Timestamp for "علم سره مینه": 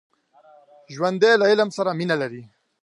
1.51-2.15